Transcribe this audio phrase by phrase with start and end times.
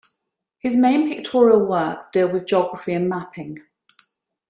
[0.57, 3.59] His main pictorial works deal with geography and mapping.